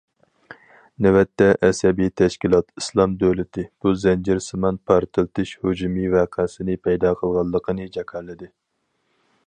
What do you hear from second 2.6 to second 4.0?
ئىسلام دۆلىتى» بۇ